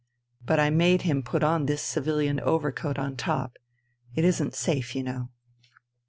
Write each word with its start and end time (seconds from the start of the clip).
"But 0.47 0.59
I 0.59 0.71
made 0.71 1.03
him 1.03 1.21
put 1.21 1.43
on 1.43 1.67
this 1.67 1.83
civilian 1.83 2.39
overcoat 2.39 2.97
on 2.97 3.15
top. 3.15 3.57
It 4.15 4.25
isn't 4.25 4.55
safe, 4.55 4.95
you 4.95 5.03
know." 5.03 5.29